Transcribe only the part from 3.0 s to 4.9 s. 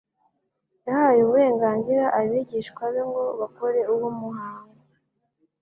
ngo bakore uwo muhangu